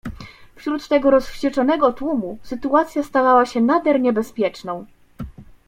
[0.55, 4.85] "Wśród tego rozwścieczonego tłumu sytuacja stawała się nader niebezpieczną."